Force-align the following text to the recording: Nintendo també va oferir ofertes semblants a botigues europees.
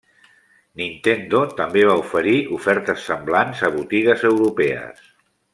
Nintendo 0.79 1.41
també 1.59 1.83
va 1.89 1.99
oferir 2.05 2.35
ofertes 2.57 3.07
semblants 3.13 3.63
a 3.69 3.73
botigues 3.79 4.29
europees. 4.35 5.09